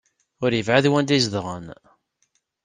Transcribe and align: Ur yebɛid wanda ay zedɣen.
Ur 0.43 0.51
yebɛid 0.53 0.85
wanda 0.91 1.13
ay 1.15 1.21
zedɣen. 1.25 1.65